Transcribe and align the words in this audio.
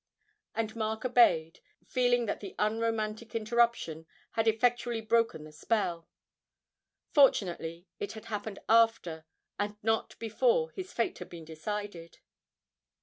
And 0.55 0.75
Mark 0.75 1.05
obeyed, 1.05 1.59
feeling 1.85 2.25
that 2.25 2.39
the 2.39 2.55
unromantic 2.57 3.35
interruption 3.35 4.07
had 4.31 4.47
effectually 4.47 4.99
broken 4.99 5.43
the 5.43 5.51
spell. 5.51 6.09
Fortunately 7.11 7.85
it 7.99 8.13
had 8.13 8.25
happened 8.25 8.57
after, 8.67 9.25
and 9.59 9.77
not 9.83 10.17
before 10.17 10.71
his 10.71 10.91
fate 10.91 11.19
had 11.19 11.29
been 11.29 11.45
decided. 11.45 12.17